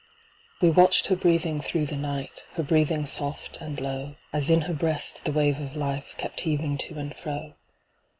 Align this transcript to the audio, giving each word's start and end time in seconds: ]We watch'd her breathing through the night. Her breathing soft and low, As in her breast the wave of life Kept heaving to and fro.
]We 0.63 0.71
watch'd 0.71 1.05
her 1.05 1.15
breathing 1.15 1.61
through 1.61 1.85
the 1.85 1.95
night. 1.95 2.43
Her 2.55 2.63
breathing 2.63 3.05
soft 3.05 3.57
and 3.61 3.79
low, 3.79 4.15
As 4.33 4.49
in 4.49 4.61
her 4.61 4.73
breast 4.73 5.25
the 5.25 5.31
wave 5.31 5.59
of 5.59 5.75
life 5.75 6.15
Kept 6.17 6.41
heaving 6.41 6.79
to 6.89 6.97
and 6.97 7.15
fro. 7.15 7.53